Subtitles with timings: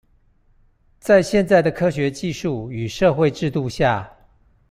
[0.99, 4.11] 在現在的科學技術與社會制度下